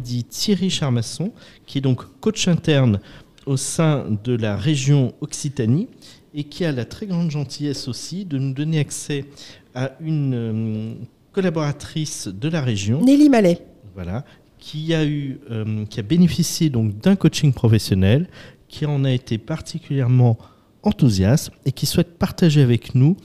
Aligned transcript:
dit 0.00 0.24
Thierry 0.24 0.70
Charmasson, 0.70 1.32
qui 1.66 1.78
est 1.78 1.80
donc 1.80 2.02
coach 2.20 2.48
interne 2.48 3.00
au 3.46 3.56
sein 3.56 4.06
de 4.24 4.34
la 4.34 4.56
région 4.56 5.14
Occitanie 5.20 5.88
et 6.34 6.44
qui 6.44 6.64
a 6.64 6.72
la 6.72 6.84
très 6.84 7.06
grande 7.06 7.30
gentillesse 7.30 7.88
aussi 7.88 8.24
de 8.24 8.38
nous 8.38 8.52
donner 8.52 8.78
accès 8.78 9.24
à 9.74 9.92
une 10.00 10.34
euh, 10.34 10.94
collaboratrice 11.32 12.28
de 12.28 12.48
la 12.48 12.60
région. 12.60 13.02
Nelly 13.04 13.28
Mallet. 13.28 13.60
Voilà, 13.94 14.24
qui 14.58 14.94
a 14.94 15.04
eu, 15.04 15.40
euh, 15.50 15.84
qui 15.86 16.00
a 16.00 16.02
bénéficié 16.02 16.70
donc 16.70 16.98
d'un 16.98 17.16
coaching 17.16 17.52
professionnel, 17.52 18.28
qui 18.68 18.86
en 18.86 19.04
a 19.04 19.10
été 19.10 19.38
particulièrement 19.38 20.38
enthousiaste 20.82 21.50
et 21.66 21.72
qui 21.72 21.86
souhaite 21.86 22.18
partager 22.18 22.62
avec 22.62 22.94
nous 22.94 23.16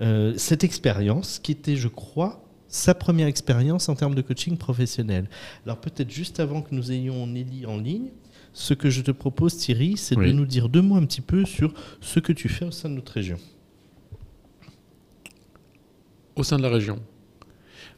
euh, 0.00 0.34
cette 0.36 0.64
expérience 0.64 1.38
qui 1.38 1.52
était, 1.52 1.76
je 1.76 1.88
crois, 1.88 2.43
sa 2.74 2.92
première 2.92 3.28
expérience 3.28 3.88
en 3.88 3.94
termes 3.94 4.16
de 4.16 4.20
coaching 4.20 4.56
professionnel. 4.56 5.28
Alors 5.64 5.78
peut-être 5.78 6.10
juste 6.10 6.40
avant 6.40 6.60
que 6.60 6.74
nous 6.74 6.90
ayons 6.90 7.26
Nelly 7.26 7.66
en 7.66 7.78
ligne, 7.78 8.08
ce 8.52 8.74
que 8.74 8.90
je 8.90 9.00
te 9.00 9.12
propose 9.12 9.56
Thierry, 9.56 9.96
c'est 9.96 10.16
de 10.16 10.32
nous 10.32 10.44
dire 10.44 10.68
deux 10.68 10.82
mots 10.82 10.96
un 10.96 11.06
petit 11.06 11.20
peu 11.20 11.44
sur 11.44 11.72
ce 12.00 12.18
que 12.18 12.32
tu 12.32 12.48
fais 12.48 12.64
au 12.64 12.72
sein 12.72 12.88
de 12.88 12.94
notre 12.94 13.12
région. 13.12 13.38
Au 16.34 16.42
sein 16.42 16.56
de 16.56 16.62
la 16.62 16.68
région. 16.68 16.98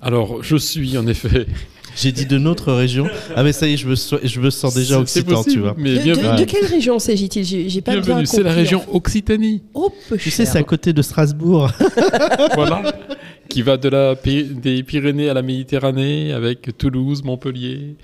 Alors 0.03 0.43
je 0.43 0.57
suis 0.59 0.99
en 0.99 1.07
effet 1.07 1.47
j'ai 1.97 2.13
dit 2.13 2.27
de 2.27 2.37
notre 2.37 2.73
région. 2.75 3.07
Ah 3.35 3.43
mais 3.43 3.53
ça 3.53 3.67
y 3.67 3.73
est, 3.73 3.77
je 3.79 3.89
me, 3.89 3.95
je 3.95 4.41
me 4.41 4.51
sens 4.51 4.75
déjà 4.75 5.01
occitan, 5.01 5.43
tu 5.43 5.59
vois. 5.59 5.75
Mais 5.79 6.05
de, 6.05 6.37
de, 6.39 6.45
quelle 6.45 6.67
région 6.67 6.99
s'agit-il? 6.99 7.45
J'ai 7.45 7.81
pas 7.81 7.97
bienvenue. 7.97 8.27
C'est 8.27 8.43
la 8.43 8.53
région 8.53 8.85
Occitanie. 8.93 9.63
Oh, 9.73 9.91
peu 10.09 10.19
Tu 10.19 10.31
sais, 10.31 10.45
c'est 10.45 10.59
à 10.59 10.63
côté 10.63 10.93
de 10.93 11.01
Strasbourg. 11.01 11.71
voilà. 12.55 12.95
Qui 13.49 13.63
va 13.63 13.77
de 13.77 13.89
la, 13.89 14.15
des 14.15 14.83
Pyrénées 14.83 15.29
à 15.29 15.35
la 15.35 15.43
Méditerranée 15.43 16.33
avec 16.33 16.77
Toulouse, 16.77 17.23
Montpellier 17.25 17.97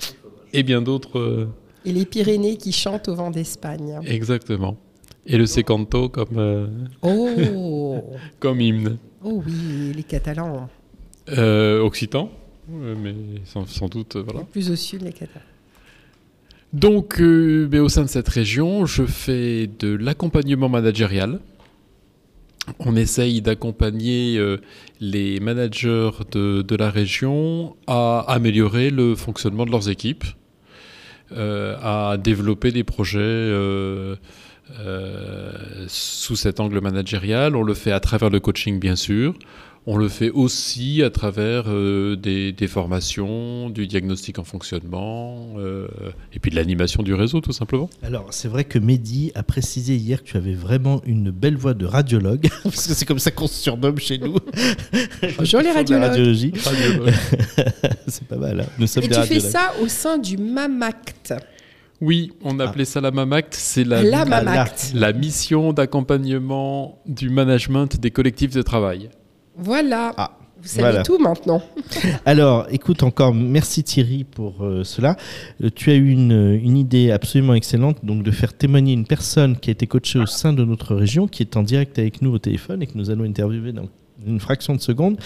et 0.53 0.63
bien 0.63 0.83
d'autres. 0.83 1.19
Euh, 1.19 1.49
et 1.85 1.93
les 1.93 2.05
Pyrénées 2.05 2.57
qui 2.57 2.73
chantent 2.73 3.09
au 3.09 3.15
vent 3.15 3.31
d'Espagne. 3.31 3.99
Exactement. 4.07 4.77
Et 5.27 5.37
le 5.37 5.47
Secanto 5.47 6.09
comme, 6.09 6.39
euh, 6.39 6.67
oh. 7.03 8.03
comme 8.41 8.61
hymne. 8.61 8.99
Oh 9.25 9.43
oui, 9.47 9.93
les 9.95 10.03
Catalans. 10.03 10.69
Euh, 11.29 11.81
Occitan 11.81 12.31
mais 12.69 13.15
sans, 13.45 13.89
doute, 13.89 14.17
euh, 14.17 14.23
voilà. 14.23 14.45
Plus 14.45 14.71
au 14.71 14.77
sud, 14.77 15.03
les 15.03 15.13
Catalans. 15.13 15.47
Donc, 16.73 17.21
euh, 17.21 17.69
au 17.81 17.89
sein 17.89 18.03
de 18.03 18.09
cette 18.09 18.29
région, 18.29 18.87
je 18.87 19.05
fais 19.05 19.69
de 19.79 19.95
l'accompagnement 19.95 20.69
managérial. 20.69 21.41
On 22.79 22.95
essaye 22.95 23.43
d'accompagner 23.43 24.39
euh, 24.39 24.59
les 25.01 25.41
managers 25.41 26.11
de, 26.31 26.63
de, 26.63 26.77
la 26.77 26.91
région 26.91 27.77
à 27.87 28.25
améliorer 28.29 28.91
le 28.91 29.17
fonctionnement 29.17 29.67
de 29.67 29.71
leurs 29.71 29.89
équipes, 29.89 30.25
à 31.35 32.19
développer 32.23 32.73
des 32.73 32.85
projets 32.85 33.51
sous 35.89 36.37
cet 36.37 36.61
angle 36.61 36.81
managérial. 36.81 37.57
On 37.57 37.63
le 37.63 37.73
fait 37.73 37.91
à 37.91 38.01
travers 38.01 38.29
le 38.29 38.39
coaching, 38.39 38.79
bien 38.79 38.97
sûr. 38.97 39.35
On 39.85 39.97
le 39.97 40.09
fait 40.09 40.31
aussi 40.31 41.03
à 41.03 41.11
travers 41.11 41.65
euh, 41.67 42.15
des, 42.15 42.55
formations, 42.69 43.69
du 43.69 43.89
diagnostic 43.89 44.39
en 44.39 44.45
fonctionnement, 44.45 45.55
euh, 45.59 45.89
et 46.33 46.39
puis 46.39 46.53
de 46.53 46.57
l'animation 46.57 47.03
du 47.03 47.15
réseau, 47.15 47.41
tout 47.41 47.53
simplement. 47.53 47.91
Alors, 48.05 48.27
c'est 48.31 48.47
vrai 48.47 48.63
que 48.63 48.79
Mehdi 48.79 49.33
a 49.35 49.43
précisé 49.43 49.97
hier 49.97 50.23
que 50.23 50.29
tu 50.29 50.37
avais 50.37 50.55
vraiment 50.55 51.03
une 51.05 51.33
belle 51.33 51.57
voix 51.57 51.75
de 51.75 51.85
radiologue, 51.85 52.49
parce 52.63 52.87
que 52.87 52.95
c'est 52.95 53.05
comme 53.05 53.19
ça 53.19 53.33
qu'on 53.33 53.49
se 53.49 53.61
surnomme 53.61 53.99
chez 53.99 54.19
nous. 54.19 54.37
Bonjour 55.37 55.61
les 55.61 55.73
radiologues. 55.73 56.53
c'est 58.07 58.29
pas 58.29 58.37
mal. 58.37 58.61
Hein. 58.61 58.67
Nous 58.79 58.87
sommes 58.87 59.03
et 59.03 59.09
tu 59.09 59.21
fais 59.23 59.41
ça 59.41 59.73
au 59.83 59.89
sein 59.89 60.17
du 60.17 60.37
MAMACT. 60.37 61.35
Oui, 62.01 62.33
on 62.43 62.61
ah. 62.61 62.69
appelait 62.69 62.85
ça 62.85 63.01
la 63.01 63.11
MAMACT. 63.11 63.55
C'est 63.55 63.85
la, 63.85 64.05
la, 64.05 64.67
la 64.95 65.13
mission 65.13 65.73
d'accompagnement 65.73 67.01
du 67.05 67.31
management 67.31 68.01
des 68.01 68.13
collectifs 68.13 68.55
de 68.55 68.63
travail. 68.63 69.11
Voilà. 69.57 70.13
Ah, 70.17 70.39
vous 70.63 70.69
savez 70.69 71.03
tout 71.03 71.19
maintenant. 71.19 71.61
Alors, 72.25 72.67
écoute 72.71 73.03
encore, 73.03 73.35
merci 73.35 73.83
Thierry 73.83 74.25
pour 74.25 74.63
euh, 74.63 74.85
cela. 74.85 75.17
Euh, 75.63 75.71
tu 75.75 75.91
as 75.91 75.95
eu 75.95 76.11
une, 76.11 76.61
une, 76.63 76.77
idée 76.77 77.11
absolument 77.11 77.55
excellente, 77.55 78.05
donc 78.05 78.23
de 78.23 78.31
faire 78.31 78.55
témoigner 78.55 78.93
une 78.93 79.07
personne 79.07 79.57
qui 79.57 79.71
a 79.71 79.73
été 79.73 79.89
coachée 79.89 80.21
au 80.21 80.27
sein 80.27 80.53
de 80.53 80.65
notre 80.65 80.95
région, 80.95 81.27
qui 81.27 81.43
est 81.43 81.57
en 81.57 81.65
direct 81.65 81.99
avec 81.99 82.23
nous 82.23 82.33
au 82.33 82.39
téléphone 82.39 82.83
et 82.83 82.87
que 82.87 82.97
nous 82.97 83.11
allons 83.11 83.25
interviewer 83.25 83.73
dans 83.73 83.89
une 84.25 84.39
fraction 84.39 84.75
de 84.77 84.81
seconde. 84.81 85.19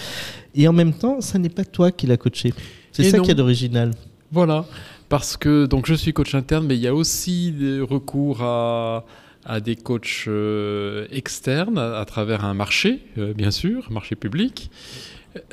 Et 0.55 0.67
en 0.67 0.73
même 0.73 0.93
temps, 0.93 1.21
ça 1.21 1.37
n'est 1.37 1.49
pas 1.49 1.65
toi 1.65 1.91
qui 1.91 2.07
l'as 2.07 2.17
coaché. 2.17 2.53
C'est 2.91 3.03
ça 3.03 3.19
qui 3.19 3.29
est 3.29 3.35
d'original. 3.35 3.91
Voilà, 4.31 4.65
parce 5.07 5.37
que 5.37 5.67
donc 5.67 5.85
je 5.85 5.93
suis 5.93 6.13
coach 6.13 6.33
interne, 6.35 6.65
mais 6.65 6.75
il 6.75 6.81
y 6.81 6.87
a 6.87 6.95
aussi 6.95 7.51
des 7.51 7.79
recours 7.79 8.41
à 8.41 9.05
à 9.47 9.61
des 9.61 9.77
coachs 9.77 10.25
euh, 10.27 11.07
externes 11.09 11.77
à, 11.79 12.03
travers 12.05 12.43
un 12.43 12.53
marché, 12.53 12.99
euh, 13.17 13.33
bien 13.33 13.49
sûr, 13.49 13.89
marché 13.91 14.15
public. 14.15 14.69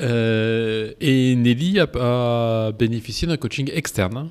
Euh, 0.01 0.93
et 1.01 1.37
Nelly 1.37 1.79
a, 1.79 2.73
bénéficié 2.73 3.29
d'un 3.29 3.37
coaching 3.37 3.71
externe 3.73 4.31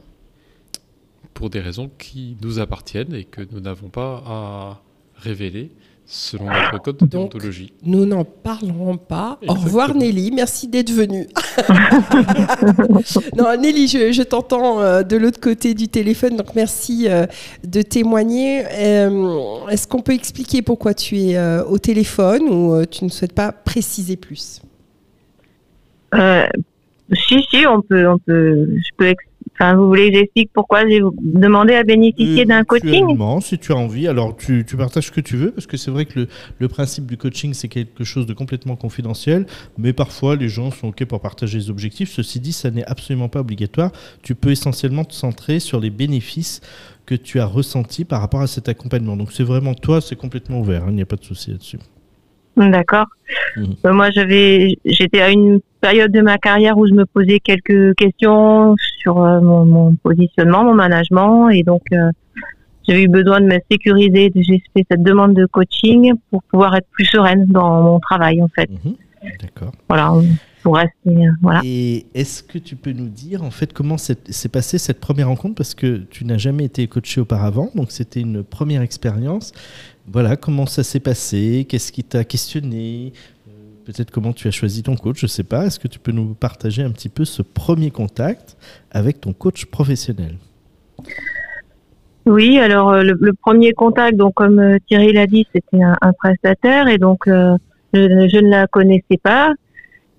pour 1.34 1.50
des 1.50 1.62
raisons 1.62 1.90
qui 1.98 2.36
nous 2.42 2.60
appartiennent 2.60 3.16
et 3.16 3.24
que 3.24 3.42
nous 3.52 3.62
n'avons 3.62 3.90
pas 3.90 4.24
à 4.26 4.82
révéler 5.16 5.72
selon 6.06 6.46
notre 6.46 6.82
code 6.82 6.98
de 6.98 7.06
déontologie. 7.06 7.74
Nous 7.84 8.06
n'en 8.06 8.26
parlerons 8.26 8.98
pas. 8.98 9.40
Au 9.48 9.54
revoir 9.54 9.96
Nelly, 9.96 10.32
merci 10.32 10.68
d'être 10.68 10.92
venue. 10.92 11.28
non 13.38 13.58
Nelly, 13.60 13.88
je, 13.88 14.24
t'entends 14.24 14.80
euh, 14.80 15.04
de 15.04 15.16
l'autre 15.18 15.40
côté 15.40 15.74
du 15.74 15.88
téléphone, 15.88 16.36
donc 16.36 16.56
merci 16.56 17.08
euh, 17.08 17.26
de 17.64 17.82
témoigner. 17.82 18.64
Euh, 18.72 19.68
est-ce 19.70 19.88
qu'on 19.88 20.02
peut 20.02 20.14
expliquer 20.14 20.62
pourquoi 20.62 20.94
tu 20.94 21.18
es 21.18 21.60
au 21.62 21.78
téléphone 21.78 22.44
ou 22.44 22.86
tu 22.86 23.06
ne 23.06 23.10
souhaites 23.10 23.34
pas 23.34 23.52
préciser 23.52 24.18
plus? 24.18 24.62
Si, 27.28 27.44
si, 27.50 27.68
on 27.68 27.82
peut, 27.82 28.08
on 28.08 28.18
peut, 28.18 28.68
je 28.76 28.90
peux 28.98 29.08
expliquer 29.08 29.33
Enfin, 29.54 29.76
vous 29.76 29.88
voulez 29.88 30.10
que 30.12 30.18
j'explique 30.18 30.50
pourquoi 30.52 30.88
j'ai 30.88 31.02
demandé 31.22 31.76
à 31.76 31.84
bénéficier 31.84 32.46
d'un 32.46 32.64
coaching? 32.64 33.18
Si 33.42 33.60
tu 33.60 33.72
as 33.72 33.76
envie, 33.76 34.08
alors 34.08 34.36
tu, 34.36 34.66
partages 34.78 35.08
ce 35.08 35.12
que 35.12 35.22
tu 35.22 35.38
veux, 35.38 35.52
parce 35.52 35.68
que 35.68 35.78
c'est 35.78 35.92
vrai 35.92 36.06
que 36.06 36.28
le, 36.60 36.68
principe 36.68 37.06
du 37.06 37.18
coaching, 37.18 37.54
c'est 37.54 37.68
quelque 37.68 38.04
chose 38.04 38.26
de 38.26 38.34
complètement 38.34 38.76
confidentiel, 38.76 39.46
mais 39.78 39.94
parfois 39.94 40.36
les 40.36 40.50
gens 40.50 40.72
sont 40.72 40.88
OK 40.88 41.06
pour 41.06 41.20
partager 41.20 41.60
les 41.60 41.70
objectifs. 41.70 42.12
Ceci 42.12 42.40
dit, 42.40 42.54
ça 42.54 42.72
n'est 42.72 42.86
absolument 42.86 43.30
pas 43.30 43.42
obligatoire. 43.42 43.92
Tu 44.24 44.34
peux 44.34 44.50
essentiellement 44.50 45.06
te 45.06 45.14
centrer 45.14 45.60
sur 45.60 45.80
les 45.80 45.92
bénéfices 45.92 46.62
que 47.06 47.16
tu 47.16 47.40
as 47.40 47.46
ressentis 47.46 48.06
par 48.06 48.22
rapport 48.22 48.42
à 48.42 48.48
cet 48.48 48.70
accompagnement. 48.70 49.16
Donc 49.16 49.32
c'est 49.34 49.44
vraiment 49.44 49.76
toi, 49.76 50.02
c'est 50.02 50.16
complètement 50.16 50.62
ouvert, 50.62 50.84
hein, 50.84 50.90
il 50.90 50.96
n'y 50.96 51.02
a 51.02 51.06
pas 51.06 51.18
de 51.18 51.24
souci 51.24 51.52
là-dessus. 51.52 51.78
D'accord. 52.58 53.08
Mhm. 53.58 53.76
Euh, 53.86 53.94
moi, 53.94 54.12
j'avais, 54.12 54.78
j'étais 54.86 55.22
à 55.22 55.30
une 55.30 55.60
période 55.82 56.12
de 56.12 56.22
ma 56.22 56.38
carrière 56.38 56.78
où 56.78 56.88
je 56.88 56.94
me 56.94 57.06
posais 57.06 57.40
quelques 57.40 57.96
questions 57.96 58.76
sur 59.00 59.22
euh, 59.22 59.42
mon, 59.42 59.96
positionnement, 59.96 60.64
mon 60.64 60.74
management, 60.74 61.50
et 61.50 61.64
donc 61.64 61.82
euh, 61.92 62.12
j'avais 62.88 63.04
eu 63.04 63.08
besoin 63.08 63.42
de 63.42 63.48
me 63.48 63.60
sécuriser. 63.72 64.32
J'ai 64.36 64.62
fait 64.76 64.86
cette 64.90 65.04
demande 65.04 65.34
de 65.34 65.46
coaching 65.46 66.14
pour 66.30 66.44
pouvoir 66.44 66.76
être 66.76 66.88
plus 66.92 67.06
sereine 67.06 67.46
dans 67.48 67.82
mon 67.82 68.00
travail, 68.00 68.42
en 68.42 68.48
fait. 68.50 68.70
Mhm. 68.70 68.96
D'accord. 69.42 69.72
Voilà. 69.90 70.14
Pour 70.64 70.78
rester, 70.78 71.28
voilà. 71.42 71.60
Et 71.66 72.06
est-ce 72.14 72.42
que 72.42 72.58
tu 72.58 72.78
peux 72.78 72.94
nous 72.94 73.10
dire 73.10 73.44
en 73.44 73.52
fait 73.52 73.74
comment 73.74 73.98
s'est 73.98 74.16
passée 74.50 74.78
cette 74.78 75.02
première 75.02 75.28
rencontre? 75.28 75.56
Parce 75.56 75.76
que 75.76 75.98
tu 76.10 76.24
n'as 76.24 76.38
jamais 76.38 76.64
été 76.64 76.88
coaché 76.88 77.20
auparavant, 77.20 77.70
donc 77.76 77.92
c'était 77.92 78.22
une 78.22 78.44
première 78.44 78.82
expérience. 78.82 79.52
Voilà, 80.08 80.36
comment 80.36 80.66
ça 80.66 80.84
s'est 80.84 81.00
passé? 81.00 81.66
Qu'est-ce 81.68 81.92
qui 81.92 82.04
t'a 82.04 82.24
questionné? 82.24 83.14
Euh, 83.48 83.52
Peut-être 83.86 84.12
comment 84.12 84.34
tu 84.34 84.48
as 84.48 84.52
choisi 84.52 84.84
ton 84.84 84.96
coach, 84.96 85.20
je 85.20 85.26
ne 85.26 85.30
sais 85.30 85.44
pas. 85.44 85.66
Est-ce 85.66 85.80
que 85.80 85.88
tu 85.88 86.00
peux 86.00 86.12
nous 86.12 86.34
partager 86.34 86.82
un 86.84 86.92
petit 86.92 87.10
peu 87.10 87.26
ce 87.26 87.42
premier 87.42 87.92
contact 87.92 88.58
avec 88.92 89.22
ton 89.22 89.34
coach 89.34 89.66
professionnel? 89.66 90.38
Oui, 92.26 92.58
alors 92.60 92.92
euh, 92.92 93.04
le, 93.04 93.34
premier 93.34 93.74
contact, 93.74 94.16
donc 94.16 94.34
comme 94.36 94.60
euh, 94.60 94.78
Thierry 94.88 95.12
l'a 95.12 95.28
dit, 95.28 95.46
c'était 95.54 95.84
un, 95.84 96.14
prestataire 96.14 96.88
et 96.88 96.98
donc 96.98 97.24
je, 97.28 98.40
ne 98.40 98.50
la 98.50 98.68
connaissais 98.68 99.18
pas. 99.22 99.54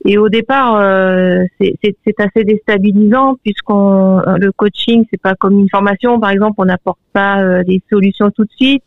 Et 0.07 0.19
au 0.19 0.29
départ, 0.29 0.81
c'est 1.61 2.21
assez 2.21 2.45
déstabilisant 2.45 3.37
puisqu'on 3.43 4.21
le 4.39 4.53
coaching, 4.53 5.05
c'est 5.11 5.21
pas 5.21 5.35
comme 5.35 5.59
une 5.59 5.71
formation, 5.71 6.21
par 6.21 6.31
exemple, 6.31 6.57
on 6.59 6.67
n'apporte 6.67 6.99
pas 7.13 7.65
des 7.65 7.83
solutions 7.91 8.31
tout 8.31 8.45
de 8.45 8.51
suite. 8.55 8.83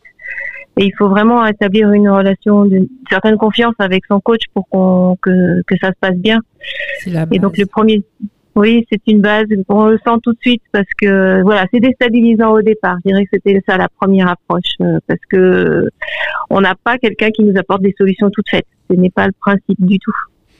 Et 0.78 0.84
il 0.84 0.92
faut 0.96 1.08
vraiment 1.08 1.44
établir 1.44 1.90
une 1.92 2.08
relation 2.08 2.64
d'une 2.64 2.86
certaine 3.10 3.36
confiance 3.36 3.74
avec 3.80 4.04
son 4.06 4.20
coach 4.20 4.42
pour 4.54 4.68
qu'on, 4.68 5.16
que, 5.20 5.60
que 5.66 5.74
ça 5.80 5.88
se 5.88 5.98
passe 6.00 6.16
bien. 6.16 6.38
Et 7.32 7.40
donc 7.40 7.58
le 7.58 7.66
premier, 7.66 8.04
oui, 8.54 8.86
c'est 8.90 9.00
une 9.06 9.20
base. 9.20 9.46
On 9.68 9.86
le 9.86 9.98
sent 10.04 10.16
tout 10.22 10.32
de 10.32 10.38
suite 10.40 10.62
parce 10.72 10.86
que 11.00 11.42
voilà, 11.42 11.66
c'est 11.72 11.80
déstabilisant 11.80 12.52
au 12.52 12.62
départ. 12.62 12.96
Je 13.04 13.10
dirais 13.10 13.24
que 13.24 13.30
c'était 13.32 13.60
ça 13.68 13.76
la 13.76 13.88
première 13.88 14.28
approche 14.28 14.74
euh, 14.80 14.98
parce 15.06 15.20
que 15.30 15.88
on 16.50 16.60
n'a 16.60 16.74
pas 16.74 16.98
quelqu'un 16.98 17.30
qui 17.30 17.42
nous 17.42 17.56
apporte 17.58 17.82
des 17.82 17.94
solutions 17.98 18.30
toutes 18.30 18.48
faites. 18.48 18.66
Ce 18.88 18.96
n'est 18.96 19.10
pas 19.10 19.26
le 19.26 19.32
principe 19.40 19.84
du 19.84 19.98
tout. 19.98 20.12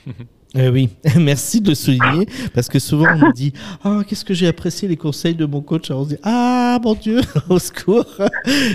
Eh 0.55 0.71
oui, 0.71 0.89
merci 1.21 1.61
de 1.61 1.69
le 1.69 1.75
souligner 1.75 2.27
parce 2.55 2.69
que 2.69 2.79
souvent 2.79 3.07
on 3.13 3.19
me 3.19 3.33
dit 3.35 3.53
ah 3.85 4.01
qu'est-ce 4.09 4.25
que 4.25 4.33
j'ai 4.33 4.47
apprécié 4.47 4.89
les 4.89 4.97
conseils 4.97 5.35
de 5.35 5.45
mon 5.45 5.61
coach? 5.61 5.91
Alors 5.91 6.03
on 6.03 6.05
se 6.05 6.15
dit 6.15 6.21
ah 6.23 6.79
mon 6.83 6.95
dieu 6.95 7.21
au 7.51 7.59
secours! 7.59 8.07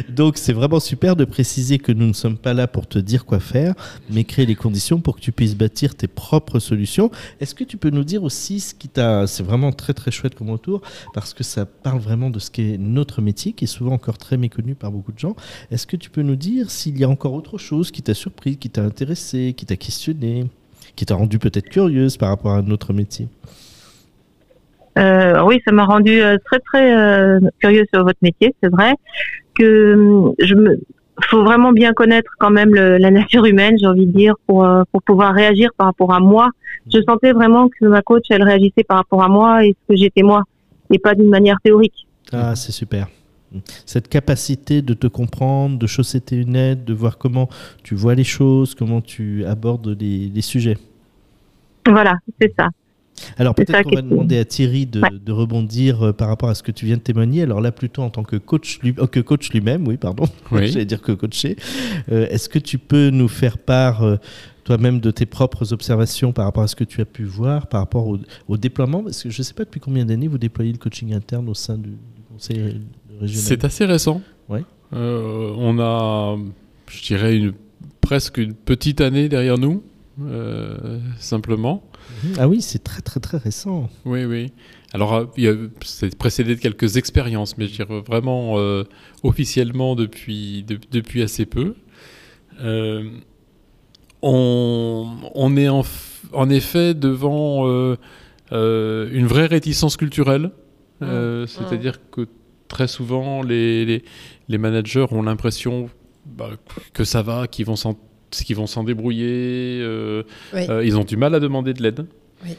Donc 0.08 0.38
c'est 0.38 0.54
vraiment 0.54 0.80
super 0.80 1.16
de 1.16 1.26
préciser 1.26 1.80
que 1.80 1.92
nous 1.92 2.06
ne 2.06 2.14
sommes 2.14 2.38
pas 2.38 2.54
là 2.54 2.68
pour 2.68 2.86
te 2.86 3.00
dire 3.00 3.26
quoi 3.26 3.40
faire 3.40 3.74
mais 4.12 4.24
créer 4.24 4.46
les 4.46 4.54
conditions 4.54 5.00
pour 5.00 5.16
que 5.16 5.22
tu 5.22 5.32
puisses 5.32 5.56
bâtir 5.56 5.96
tes 5.96 6.06
propres 6.06 6.60
solutions. 6.60 7.10
Est-ce 7.42 7.56
que 7.56 7.64
tu 7.64 7.78
peux 7.78 7.90
nous 7.90 8.04
dire 8.04 8.24
aussi 8.24 8.60
ce 8.60 8.76
qui 8.76 8.88
t'a 8.88 9.26
c'est 9.26 9.44
vraiment 9.44 9.72
très 9.72 9.96
très 9.96 10.12
chouette 10.12 10.36
comme 10.36 10.52
retour 10.52 10.84
parce 11.16 11.34
que 11.34 11.44
ça 11.44 11.66
parle 11.66 12.00
vraiment 12.00 12.30
de 12.30 12.38
ce 12.38 12.52
qu'est 12.52 12.78
notre 12.78 13.20
métier 13.24 13.54
qui 13.54 13.64
est 13.64 13.68
souvent 13.68 13.94
encore 13.94 14.20
très 14.20 14.38
méconnu 14.38 14.76
par 14.76 14.92
beaucoup 14.92 15.12
de 15.12 15.20
gens. 15.20 15.36
Est-ce 15.72 15.88
que 15.88 15.98
tu 15.98 16.12
peux 16.12 16.22
nous 16.22 16.36
dire 16.36 16.70
s'il 16.70 17.00
y 17.00 17.04
a 17.04 17.10
encore 17.10 17.34
autre 17.34 17.58
chose 17.58 17.90
qui 17.90 18.04
t'a 18.04 18.14
surpris 18.14 18.58
qui 18.58 18.70
t'a 18.70 18.84
intéressé 18.84 19.56
qui 19.58 19.66
t'a 19.66 19.76
questionné? 19.76 20.46
Qui 20.96 21.06
t'a 21.06 21.16
rendu 21.16 21.40
peut-être 21.40 21.70
curieuse 21.70 22.18
par 22.18 22.30
rapport 22.30 22.54
à 22.54 22.62
notre 22.62 22.94
métier 22.94 23.28
euh, 24.98 25.42
Oui, 25.44 25.62
ça 25.66 25.72
m'a 25.72 25.86
rendu 25.86 26.22
euh, 26.22 26.38
très 26.46 26.60
très 26.60 26.96
euh, 26.96 27.40
curieuse 27.60 27.86
sur 27.94 28.04
votre 28.04 28.20
métier, 28.22 28.56
c'est 28.62 28.70
vrai 28.70 28.94
que 29.58 29.94
hum, 29.94 30.34
je 30.40 30.56
me 30.56 30.80
faut 31.30 31.44
vraiment 31.44 31.72
bien 31.72 31.94
connaître 31.94 32.32
quand 32.40 32.50
même 32.50 32.74
le, 32.74 32.98
la 32.98 33.12
nature 33.12 33.46
humaine, 33.46 33.78
j'ai 33.80 33.86
envie 33.86 34.08
de 34.08 34.12
dire, 34.12 34.34
pour, 34.48 34.68
pour 34.92 35.04
pouvoir 35.04 35.34
réagir 35.34 35.70
par 35.78 35.86
rapport 35.86 36.12
à 36.12 36.20
moi. 36.20 36.50
Je 36.92 37.00
sentais 37.08 37.34
vraiment 37.34 37.70
que 37.70 37.86
ma 37.86 38.02
coach, 38.02 38.24
elle 38.32 38.42
réagissait 38.44 38.84
par 38.84 38.98
rapport 38.98 39.22
à 39.22 39.28
moi 39.28 39.64
et 39.64 39.76
ce 39.80 39.94
que 39.94 39.96
j'étais 39.96 40.24
moi, 40.24 40.44
et 40.90 40.98
pas 40.98 41.14
d'une 41.14 41.30
manière 41.30 41.58
théorique. 41.64 42.08
Ah, 42.32 42.56
c'est 42.56 42.72
super. 42.72 43.08
Cette 43.86 44.08
capacité 44.08 44.82
de 44.82 44.94
te 44.94 45.08
comprendre, 45.08 45.78
de 45.78 45.88
chausser 45.88 46.22
tes 46.22 46.36
lunettes, 46.38 46.86
de 46.86 46.94
voir 46.94 47.18
comment 47.18 47.50
tu 47.84 47.96
vois 47.96 48.16
les 48.16 48.24
choses, 48.24 48.76
comment 48.76 49.02
tu 49.02 49.46
abordes 49.46 49.96
les, 50.00 50.30
les 50.30 50.42
sujets. 50.42 50.78
Voilà, 51.88 52.16
c'est 52.42 52.54
ça. 52.58 52.70
Alors 53.38 53.54
peut-être 53.54 53.84
qu'on 53.84 53.94
va 53.96 54.02
demander 54.02 54.40
à 54.40 54.46
Thierry 54.46 54.88
de, 54.88 55.00
Ouais. 55.00 55.10
de 55.24 55.32
rebondir 55.32 56.02
euh, 56.08 56.14
par 56.14 56.28
rapport 56.30 56.50
à 56.50 56.56
ce 56.56 56.64
que 56.64 56.72
tu 56.72 56.86
viens 56.88 56.98
de 56.98 57.02
témoigner. 57.02 57.44
Alors 57.44 57.62
là 57.62 57.72
plutôt 57.72 58.02
en 58.02 58.10
tant 58.10 58.24
que 58.24 58.38
coach, 58.38 58.80
lui, 58.82 58.96
euh, 58.98 59.06
que 59.06 59.20
coach 59.20 59.52
lui-même, 59.52 59.88
oui 59.88 59.98
pardon, 59.98 60.26
Oui. 60.52 60.68
j'allais 60.68 60.86
dire 60.86 61.02
que 61.02 61.12
coaché. 61.12 61.56
Euh, 62.12 62.26
Est-ce 62.30 62.50
que 62.50 62.58
tu 62.58 62.80
peux 62.80 63.12
nous 63.12 63.28
faire 63.28 63.60
part 63.60 64.02
euh, 64.04 64.16
toi-même 64.64 65.00
de 65.00 65.12
tes 65.12 65.28
propres 65.28 65.74
observations 65.74 66.32
par 66.34 66.46
rapport 66.46 66.64
à 66.64 66.68
ce 66.68 66.76
que 66.76 66.84
tu 66.86 67.02
as 67.02 67.06
pu 67.06 67.24
voir, 67.24 67.68
par 67.68 67.82
rapport 67.82 68.08
au, 68.08 68.18
au 68.48 68.58
déploiement? 68.58 69.04
Parce 69.04 69.22
que 69.22 69.30
je 69.30 69.40
ne 69.40 69.44
sais 69.44 69.54
pas 69.54 69.64
depuis 69.66 69.80
combien 69.80 70.06
d'années 70.06 70.28
vous 70.28 70.40
déployez 70.40 70.72
le 70.72 70.80
coaching 70.80 71.14
interne 71.14 71.48
au 71.50 71.54
sein 71.54 71.78
du, 71.78 71.90
du 71.92 72.22
conseil 72.32 72.82
régional. 73.20 73.44
C'est 73.44 73.64
assez 73.66 73.86
récent. 73.86 74.22
Ouais. 74.50 74.64
Euh, 74.94 75.54
on 75.58 75.80
a, 75.80 76.38
je 76.90 77.04
dirais, 77.04 77.36
une, 77.38 77.54
presque 78.02 78.38
une 78.38 78.54
petite 78.54 79.02
année 79.02 79.30
derrière 79.30 79.58
nous, 79.58 79.84
euh, 80.22 81.00
simplement. 81.18 81.84
Mhm. 82.24 82.34
Ah 82.38 82.48
oui, 82.48 82.62
c'est 82.62 82.84
très 82.84 83.02
très 83.02 83.20
très 83.20 83.38
récent. 83.38 83.90
Oui, 84.06 84.26
oui. 84.26 84.52
Alors, 84.94 85.14
euh, 85.40 85.68
c'est 85.84 86.16
précédé 86.16 86.56
de 86.56 86.60
quelques 86.60 86.98
expériences, 86.98 87.58
mais 87.58 87.68
je 87.68 87.74
dirais 87.74 88.04
vraiment 88.06 88.60
euh, 88.60 88.84
officiellement 89.24 89.96
depuis, 89.96 90.64
de- 90.64 90.78
depuis 90.92 91.24
assez 91.24 91.46
peu. 91.48 91.74
Euh, 92.62 93.10
on, 94.22 95.08
on 95.34 95.58
est 95.58 95.70
en, 95.70 95.84
en 96.34 96.50
effet 96.50 96.94
devant 96.94 97.68
euh, 97.68 97.96
euh, 98.52 99.10
une 99.12 99.26
vraie 99.26 99.48
réticence 99.48 99.98
culturelle. 99.98 100.52
Euh, 101.02 101.46
C'est-à-dire 101.48 102.00
que 102.12 102.28
très 102.74 102.88
souvent, 102.88 103.44
les, 103.44 103.86
les, 103.86 104.04
les 104.50 104.58
managers 104.58 105.06
ont 105.12 105.22
l'impression 105.22 105.90
bah, 106.26 106.50
que 106.94 107.04
ça 107.04 107.22
va, 107.22 107.48
qu'ils 107.48 107.66
vont 107.68 107.76
s'en 107.76 107.98
qu'ils 108.32 108.56
vont 108.56 108.66
s'en 108.68 108.84
débrouiller. 108.84 109.80
euh, 109.84 110.24
Oui. 110.56 110.66
euh, 110.68 110.84
ils 110.84 110.98
ont 110.98 111.04
du 111.04 111.18
mal 111.18 111.36
à 111.36 111.40
demander 111.40 111.74
de 111.76 111.84
l'aide. 111.84 112.08
Oui. 112.44 112.56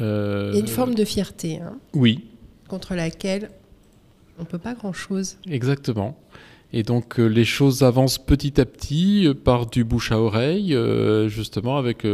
Euh, 0.00 0.50
Il 0.52 0.56
y 0.56 0.58
a 0.58 0.60
une 0.60 0.66
forme 0.68 0.94
de 0.96 1.04
fierté 1.04 1.58
hein, 1.60 1.78
Oui, 1.94 2.24
contre 2.68 2.94
laquelle 2.96 3.50
on 4.40 4.44
peut 4.44 4.58
pas 4.58 4.74
grand-chose. 4.74 5.36
exactement. 5.48 6.18
Et 6.72 6.82
donc 6.82 7.20
euh, 7.20 7.26
les 7.26 7.44
choses 7.44 7.82
avancent 7.84 8.18
petit 8.18 8.60
à 8.60 8.64
petit 8.64 9.28
par 9.44 9.66
du 9.66 9.84
bouche 9.84 10.10
à 10.10 10.18
oreille, 10.18 10.76
justement 11.28 11.76
avec 11.78 12.04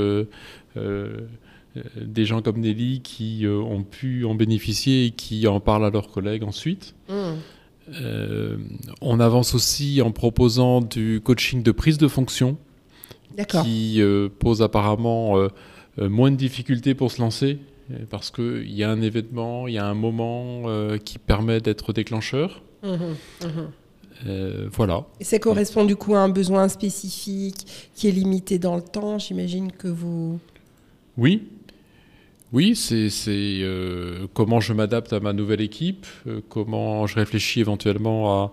des 1.97 2.25
gens 2.25 2.43
comme 2.43 2.61
Nelly 2.61 3.01
qui 3.01 3.47
euh, 3.47 3.59
ont 3.59 3.83
pu 3.83 4.25
en 4.25 4.35
bénéficier 4.35 5.07
et 5.07 5.11
qui 5.11 5.47
en 5.47 5.61
parlent 5.61 5.85
à 5.85 5.91
leurs 5.91 6.11
collègues 6.11 6.45
ensuite. 6.45 6.95
Mmh. 7.09 7.13
Euh, 8.03 8.59
on 9.01 9.19
avance 9.21 9.55
aussi 9.55 10.03
en 10.03 10.11
proposant 10.11 10.81
du 10.83 11.21
coaching 11.23 11.63
de 11.63 11.73
prise 11.73 11.97
de 11.97 12.09
fonction 12.09 12.59
qui 13.63 14.03
euh, 14.03 14.29
pose 14.29 14.63
apparemment 14.63 15.39
euh, 15.39 15.49
euh, 15.99 16.09
moins 16.09 16.31
de 16.31 16.37
difficultés 16.37 16.95
pour 16.95 17.11
se 17.11 17.21
lancer 17.21 17.59
euh, 17.91 17.97
parce 18.11 18.31
qu'il 18.31 18.71
y 18.73 18.85
a 18.85 18.91
un 18.91 19.01
événement, 19.01 19.69
il 19.69 19.75
y 19.75 19.79
a 19.79 19.87
un 19.87 19.95
moment 19.95 20.63
euh, 20.67 20.99
qui 20.99 21.19
permet 21.19 21.61
d'être 21.61 21.93
déclencheur. 21.93 22.63
Mhm, 22.83 23.17
mhm. 23.43 23.71
Euh, 24.27 24.69
voilà. 24.73 25.07
Et 25.21 25.25
ça 25.25 25.39
correspond 25.39 25.85
du 25.85 25.95
coup 25.95 26.15
à 26.15 26.19
un 26.19 26.29
besoin 26.29 26.69
spécifique 26.69 27.91
qui 27.95 28.09
est 28.09 28.13
limité 28.13 28.59
dans 28.59 28.77
le 28.77 28.83
temps. 28.83 29.19
J'imagine 29.19 29.71
que 29.71 29.89
vous. 29.89 30.41
Oui. 31.17 31.49
Oui, 32.53 32.75
c'est 32.77 33.11
euh, 33.29 34.27
comment 34.33 34.59
je 34.59 34.73
m'adapte 34.73 35.13
à 35.13 35.21
ma 35.21 35.35
nouvelle 35.35 35.61
équipe, 35.61 36.07
euh, 36.27 36.41
comment 36.49 37.07
je 37.07 37.17
réfléchis 37.17 37.61
éventuellement 37.61 38.53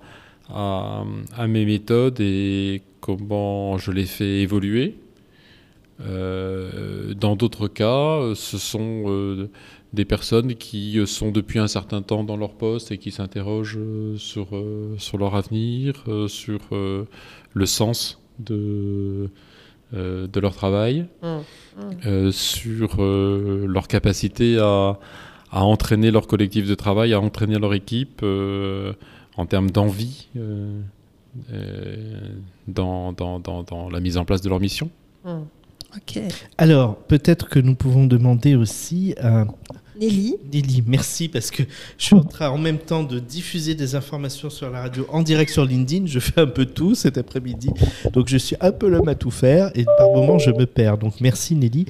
à, 0.50 1.06
mes 1.48 1.66
méthodes 1.66 2.20
et 2.20 2.82
comment 3.00 3.78
je 3.78 3.92
les 3.92 4.06
fais 4.06 4.42
évoluer. 4.42 4.96
Euh, 6.02 7.14
dans 7.14 7.38
d'autres 7.38 7.70
cas, 7.70 8.34
ce 8.36 8.58
sont 8.58 9.48
des 9.94 10.06
personnes 10.06 10.56
qui 10.56 11.00
sont 11.08 11.32
depuis 11.32 11.60
un 11.60 11.68
certain 11.68 12.02
temps 12.02 12.26
dans 12.26 12.36
leur 12.36 12.54
poste 12.54 12.92
et 12.92 12.98
qui 12.98 13.12
s'interrogent 13.12 13.80
sur, 14.18 14.50
leur 15.18 15.36
avenir, 15.36 16.04
sur 16.28 16.60
le 16.72 17.66
sens 17.66 18.22
de, 18.40 19.30
euh, 19.96 20.28
de 20.28 20.40
leur 20.40 20.54
travail 20.56 21.06
Mmh. 21.22 21.38
euh, 22.06 22.32
sur 22.32 23.04
euh, 23.04 23.66
leur 23.68 23.88
capacité 23.90 24.58
à, 24.60 24.98
à 25.52 25.64
entraîner 25.64 26.10
leur 26.10 26.26
collectif 26.28 26.68
de 26.68 26.76
travail, 26.76 27.14
à 27.14 27.20
entraîner 27.20 27.60
leur 27.60 27.74
équipe 27.74 28.22
euh, 28.24 28.94
en 29.36 29.46
termes 29.46 29.70
d'envie 29.72 30.28
euh, 30.38 30.80
euh, 31.52 32.30
dans, 32.68 33.12
dans, 33.12 33.40
dans, 33.40 33.64
dans 33.64 33.90
la 33.90 34.00
mise 34.00 34.18
en 34.18 34.24
place 34.24 34.42
de 34.42 34.50
leur 34.50 34.60
mission. 34.62 34.90
Mmh. 35.26 35.30
Ok. 35.98 36.20
Alors 36.58 36.96
peut-être 36.96 37.50
que 37.50 37.60
nous 37.60 37.76
pouvons 37.76 38.06
demander 38.06 38.56
aussi 38.56 39.16
Nelly. 40.00 40.36
Lily, 40.52 40.84
merci 40.86 41.30
parce 41.30 41.52
que 41.52 41.64
je 41.98 42.04
suis 42.06 42.16
en 42.16 42.24
train 42.24 42.50
en 42.50 42.58
même 42.58 42.78
temps 42.80 43.04
de 43.04 43.20
diffuser 43.20 43.76
des 43.76 43.96
informations 43.96 44.50
sur 44.50 44.70
la 44.70 44.82
radio 44.82 45.06
en 45.10 45.22
direct 45.22 45.52
sur 45.52 45.66
LinkedIn. 45.66 46.06
Je 46.08 46.20
fais 46.20 46.42
un 46.42 46.48
peu 46.48 46.66
tout 46.66 46.96
cet 46.96 47.18
après-midi. 47.18 47.70
Donc 48.14 48.28
je 48.28 48.38
suis 48.38 48.56
un 48.62 48.72
peu 48.72 48.90
l'homme 48.90 49.08
à 49.08 49.16
tout 49.16 49.32
faire 49.32 49.72
et 49.76 49.86
par 49.98 50.10
moments 50.12 50.38
je 50.40 50.52
me 50.52 50.66
perds. 50.66 50.98
Donc 50.98 51.22
merci 51.22 51.56
Nelly. 51.56 51.86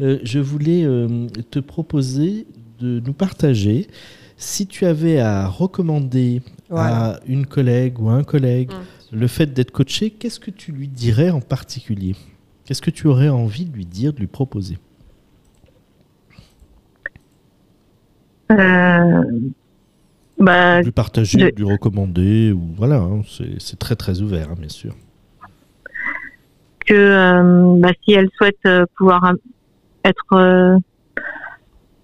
Euh, 0.00 0.18
je 0.22 0.38
voulais 0.38 0.84
euh, 0.84 1.26
te 1.50 1.58
proposer 1.58 2.46
de 2.80 3.00
nous 3.04 3.12
partager 3.12 3.88
si 4.36 4.66
tu 4.66 4.86
avais 4.86 5.18
à 5.18 5.46
recommander 5.46 6.40
Voilà. 6.70 7.10
à 7.16 7.20
une 7.26 7.44
collègue 7.46 8.00
ou 8.00 8.08
à 8.08 8.14
un 8.14 8.24
collègue 8.24 8.70
Mm. 8.70 9.16
le 9.18 9.26
fait 9.26 9.52
d'être 9.52 9.70
coaché, 9.72 10.10
qu'est-ce 10.10 10.38
que 10.40 10.50
tu 10.52 10.70
lui 10.72 10.86
dirais 10.88 11.30
en 11.30 11.40
particulier? 11.40 12.14
Qu'est-ce 12.64 12.80
que 12.80 12.90
tu 12.92 13.06
aurais 13.08 13.28
envie 13.28 13.64
de 13.64 13.72
lui 13.74 13.84
dire, 13.84 14.12
de 14.12 14.20
lui 14.20 14.28
proposer? 14.28 14.78
Euh, 18.50 19.22
bah, 20.38 20.82
De 20.82 20.90
partager, 20.90 21.38
de 21.38 21.56
lui 21.56 21.64
recommander, 21.64 22.52
ou 22.52 22.62
voilà, 22.76 22.96
hein, 22.96 23.22
c'est 23.58 23.78
très 23.78 23.96
très 23.96 24.20
ouvert, 24.22 24.48
hein, 24.50 24.56
bien 24.58 24.68
sûr. 24.68 24.94
que 26.86 26.94
euh, 26.94 27.78
bah, 27.78 27.90
si 28.02 28.12
elle 28.12 28.28
souhaite 28.36 28.58
euh, 28.66 28.84
pouvoir 28.96 29.24
euh, 29.24 29.34
être 30.04 30.78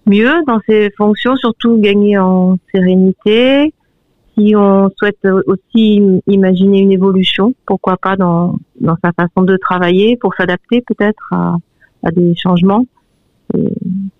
mieux 0.05 0.33
dans 0.45 0.59
ses 0.67 0.91
fonctions, 0.97 1.35
surtout 1.35 1.77
gagner 1.79 2.17
en 2.17 2.57
sérénité, 2.73 3.73
si 4.37 4.55
on 4.55 4.89
souhaite 4.97 5.27
aussi 5.47 6.01
imaginer 6.27 6.79
une 6.79 6.91
évolution, 6.91 7.53
pourquoi 7.65 7.97
pas 7.97 8.15
dans, 8.15 8.55
dans 8.79 8.95
sa 9.03 9.11
façon 9.13 9.41
de 9.41 9.57
travailler, 9.57 10.15
pour 10.15 10.35
s'adapter 10.35 10.81
peut-être 10.81 11.27
à, 11.31 11.55
à 12.03 12.11
des 12.11 12.35
changements. 12.35 12.85
Et 13.57 13.67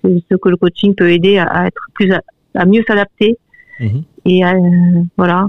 C'est 0.08 0.24
ce 0.32 0.36
que 0.38 0.50
le 0.50 0.58
coaching 0.58 0.96
peut 0.96 1.12
aider 1.12 1.38
à, 1.38 1.46
à 1.46 1.68
être 1.68 1.82
plus 1.94 2.12
à, 2.14 2.22
à 2.56 2.66
mieux 2.66 2.84
s'adapter 2.88 3.38
Mhm. 3.80 4.04
et 4.26 4.44
à, 4.44 4.54
euh, 4.56 5.04
voilà. 5.18 5.48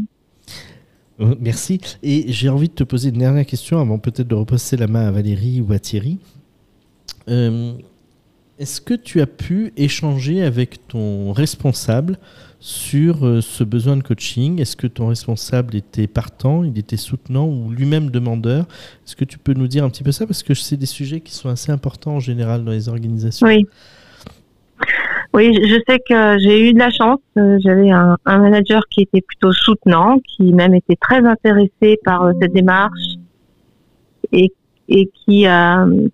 Euh, 1.20 1.34
Merci. 1.40 1.80
Et 2.02 2.26
j'ai 2.32 2.48
envie 2.48 2.68
de 2.68 2.74
te 2.74 2.84
poser 2.84 3.08
une 3.08 3.18
dernière 3.18 3.46
question 3.46 3.78
avant 3.80 3.98
peut-être 3.98 4.28
de 4.28 4.34
repasser 4.34 4.76
la 4.76 4.86
main 4.86 5.06
à 5.06 5.10
Valérie 5.10 5.60
ou 5.60 5.72
à 5.72 5.78
Thierry. 5.78 6.18
Euh, 7.28 7.72
Est-ce 8.58 8.80
que 8.80 8.94
tu 8.94 9.20
as 9.20 9.26
pu 9.26 9.72
échanger 9.76 10.42
avec 10.42 10.86
ton 10.88 11.32
responsable 11.32 12.18
sur 12.60 13.18
ce 13.40 13.62
besoin 13.64 13.96
de 13.96 14.02
coaching? 14.02 14.60
Est-ce 14.60 14.74
que 14.76 14.88
ton 14.88 15.06
responsable 15.06 15.76
était 15.76 16.08
partant, 16.08 16.64
il 16.64 16.76
était 16.76 16.96
soutenant 16.96 17.46
ou 17.48 17.70
lui-même 17.70 18.10
demandeur? 18.10 18.66
Est-ce 19.06 19.14
que 19.14 19.24
tu 19.24 19.38
peux 19.38 19.54
nous 19.54 19.68
dire 19.68 19.84
un 19.84 19.90
petit 19.90 20.02
peu 20.02 20.10
ça? 20.12 20.26
Parce 20.26 20.42
que 20.42 20.54
c'est 20.54 20.76
des 20.76 20.86
sujets 20.86 21.20
qui 21.20 21.32
sont 21.32 21.48
assez 21.48 21.70
importants 21.70 22.16
en 22.16 22.20
général 22.20 22.64
dans 22.64 22.72
les 22.72 22.88
organisations. 22.88 23.46
Oui. 23.46 23.64
Oui, 25.38 25.54
je 25.54 25.76
sais 25.86 26.00
que 26.00 26.36
j'ai 26.40 26.68
eu 26.68 26.72
de 26.72 26.80
la 26.80 26.90
chance. 26.90 27.20
Euh, 27.36 27.58
J'avais 27.60 27.92
un, 27.92 28.16
un 28.26 28.38
manager 28.38 28.82
qui 28.90 29.02
était 29.02 29.20
plutôt 29.20 29.52
soutenant, 29.52 30.18
qui 30.26 30.52
même 30.52 30.74
était 30.74 30.96
très 30.96 31.24
intéressé 31.24 31.96
par 32.04 32.24
euh, 32.24 32.32
cette 32.40 32.52
démarche 32.52 33.14
et, 34.32 34.52
et 34.88 35.08
qui, 35.14 35.46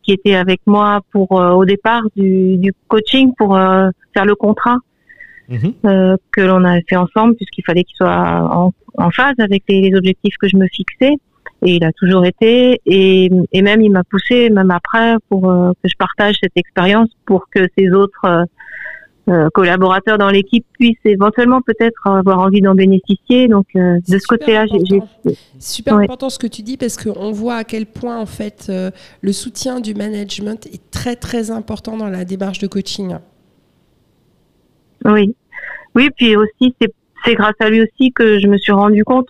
était 0.08 0.34
avec 0.34 0.60
moi 0.66 1.00
pour 1.10 1.40
euh, 1.40 1.52
au 1.52 1.64
départ 1.64 2.02
du, 2.14 2.58
du 2.58 2.74
coaching 2.86 3.32
pour 3.38 3.56
euh, 3.56 3.88
faire 4.12 4.26
le 4.26 4.34
contrat 4.34 4.76
Mhm. 5.48 5.74
euh, 5.84 6.16
que 6.32 6.40
l'on 6.40 6.64
a 6.64 6.80
fait 6.88 6.96
ensemble 6.96 7.34
puisqu'il 7.36 7.64
fallait 7.64 7.84
qu'il 7.84 7.96
soit 7.96 8.10
en, 8.10 8.72
en 8.96 9.10
phase 9.10 9.34
avec 9.38 9.62
les, 9.68 9.82
les 9.82 9.94
objectifs 9.94 10.36
que 10.40 10.48
je 10.48 10.56
me 10.56 10.66
fixais 10.68 11.16
et 11.66 11.76
il 11.76 11.84
a 11.84 11.92
toujours 11.92 12.24
été 12.24 12.80
et, 12.86 13.30
et 13.52 13.62
même 13.62 13.82
il 13.82 13.90
m'a 13.90 14.04
poussé 14.04 14.48
même 14.48 14.70
après 14.70 15.16
pour 15.28 15.50
euh, 15.50 15.72
que 15.82 15.88
je 15.90 15.96
partage 15.98 16.36
cette 16.42 16.56
expérience 16.56 17.10
pour 17.26 17.46
que 17.50 17.68
ces 17.76 17.90
autres 17.90 18.46
euh, 19.28 19.48
collaborateurs 19.54 20.18
dans 20.18 20.28
l'équipe 20.28 20.66
puissent 20.78 20.98
éventuellement 21.04 21.62
peut-être 21.62 22.06
avoir 22.06 22.40
envie 22.40 22.60
d'en 22.60 22.74
bénéficier 22.74 23.48
donc 23.48 23.66
euh, 23.74 23.98
de 24.06 24.18
ce 24.18 24.26
côté-là 24.26 24.66
j'ai 24.66 25.00
super 25.58 25.96
Ouais. 25.96 26.04
important 26.04 26.28
ce 26.28 26.38
que 26.38 26.46
tu 26.46 26.60
dis 26.62 26.76
parce 26.76 27.02
qu'on 27.02 27.32
voit 27.32 27.56
à 27.56 27.64
quel 27.64 27.86
point 27.86 28.18
en 28.18 28.26
fait 28.26 28.66
euh, 28.68 28.90
le 29.22 29.32
soutien 29.32 29.80
du 29.80 29.94
management 29.94 30.66
est 30.66 30.90
très 30.90 31.16
très 31.16 31.50
important 31.50 31.96
dans 31.96 32.08
la 32.10 32.24
démarche 32.26 32.58
de 32.58 32.66
coaching. 32.66 33.16
Oui, 35.06 35.34
oui, 35.94 36.10
puis 36.16 36.36
aussi 36.36 36.74
c'est 36.80 36.92
c'est 37.24 37.34
grâce 37.34 37.54
à 37.60 37.70
lui 37.70 37.80
aussi 37.80 38.12
que 38.12 38.38
je 38.38 38.46
me 38.46 38.58
suis 38.58 38.72
rendu 38.72 39.02
compte 39.04 39.28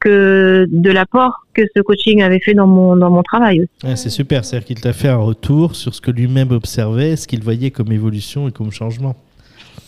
que 0.00 0.66
de 0.70 0.90
l'apport 0.90 1.46
que 1.54 1.62
ce 1.74 1.80
coaching 1.80 2.22
avait 2.22 2.40
fait 2.40 2.54
dans 2.54 2.66
mon 2.66 2.96
dans 2.96 3.10
mon 3.10 3.22
travail 3.22 3.60
aussi. 3.60 3.70
Ah, 3.84 3.96
c'est 3.96 4.10
super, 4.10 4.44
c'est-à-dire 4.44 4.66
qu'il 4.66 4.80
t'a 4.80 4.92
fait 4.92 5.08
un 5.08 5.16
retour 5.16 5.76
sur 5.76 5.94
ce 5.94 6.00
que 6.00 6.10
lui-même 6.10 6.50
observait, 6.50 7.16
ce 7.16 7.26
qu'il 7.26 7.42
voyait 7.42 7.70
comme 7.70 7.92
évolution 7.92 8.48
et 8.48 8.52
comme 8.52 8.70
changement. 8.70 9.16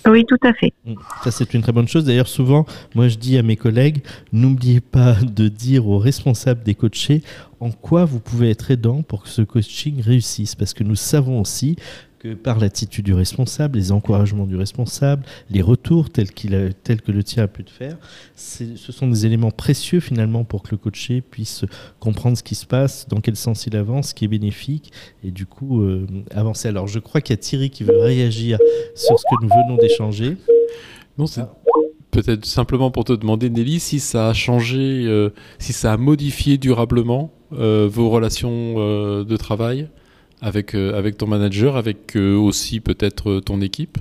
Oui, 0.07 0.25
tout 0.25 0.39
à 0.43 0.53
fait. 0.53 0.73
Mm. 0.87 0.95
Ça, 1.25 1.31
c'est 1.31 1.55
une 1.55 1.63
très 1.63 1.73
bonne 1.73 1.89
chose. 1.89 2.05
D'ailleurs, 2.05 2.29
souvent, 2.29 2.67
moi, 2.95 3.09
je 3.09 3.17
dis 3.17 3.37
à 3.37 3.43
mes 3.43 3.57
collègues, 3.57 4.03
n'oubliez 4.33 4.81
pas 4.81 5.15
de 5.23 5.49
dire 5.49 5.87
aux 5.87 5.99
responsables 5.99 6.63
des 6.63 6.75
coachés 6.75 7.23
en 7.61 7.71
quoi 7.71 8.05
vous 8.05 8.21
pouvez 8.21 8.51
être 8.51 8.71
aidant 8.71 9.03
pour 9.03 9.25
que 9.25 9.29
ce 9.29 9.43
coaching 9.43 10.01
réussisse. 10.01 10.55
Parce 10.55 10.75
que 10.75 10.85
nous 10.85 10.95
savons 10.95 11.41
aussi 11.41 11.77
que 12.19 12.35
par 12.35 12.59
l'attitude 12.59 13.05
du 13.05 13.15
responsable, 13.15 13.79
les 13.79 13.93
encouragements 13.93 14.47
du 14.47 14.57
responsable, 14.57 15.25
les 15.51 15.63
retours 15.63 16.11
tels, 16.11 16.29
a- 16.29 16.97
que 16.97 17.13
le 17.13 17.23
tien 17.23 17.45
a 17.45 17.47
pu 17.47 17.65
te 17.65 17.71
faire, 17.71 17.97
ce 18.35 18.93
sont 18.93 19.09
des 19.09 19.27
éléments 19.27 19.51
précieux 19.51 20.01
finalement 20.01 20.45
pour 20.45 20.63
que 20.63 20.71
le 20.73 20.79
coaché 20.79 21.21
puisse 21.21 21.65
comprendre 22.01 22.37
ce 22.37 22.43
qui 22.43 22.55
se 22.55 22.67
passe, 22.67 23.07
dans 23.09 23.21
quel 23.21 23.37
sens 23.37 23.67
il 23.67 23.77
avance, 23.77 24.09
ce 24.09 24.15
qui 24.15 24.25
est 24.25 24.29
bénéfique, 24.29 24.93
et 25.23 25.31
du 25.31 25.47
coup 25.47 25.83
euh, 25.83 26.07
avancer. 26.35 26.69
Alors, 26.69 26.89
je 26.89 26.99
crois 26.99 27.21
qu'il 27.21 27.35
y 27.35 27.39
a 27.39 27.41
Thierry 27.41 27.71
qui 27.71 27.85
veut 27.85 27.99
réagir 27.99 28.59
sur 28.95 29.19
ce 29.19 29.25
que 29.25 29.43
nous 29.43 29.49
venons 29.49 29.77
d'échanger. 29.77 30.37
Non, 31.17 31.27
c'est 31.27 31.45
peut-être 32.11 32.45
simplement 32.45 32.91
pour 32.91 33.05
te 33.05 33.13
demander, 33.13 33.51
Nelly, 33.51 33.81
si 33.81 34.01
ça 34.01 34.29
a 34.31 34.33
changé, 34.33 35.05
euh, 35.07 35.31
si 35.59 35.73
ça 35.73 35.93
a 35.93 35.97
modifié 35.97 36.59
durablement 36.59 37.33
euh, 37.53 37.89
vos 37.91 38.11
relations 38.11 38.75
de 39.25 39.37
travail? 39.37 39.89
Avec, 40.43 40.75
euh, 40.75 40.97
avec 40.97 41.17
ton 41.17 41.27
manager, 41.27 41.77
avec 41.77 42.17
euh, 42.17 42.37
aussi 42.37 42.81
peut-être 42.81 43.31
euh, 43.31 43.41
ton 43.41 43.61
équipe? 43.61 43.99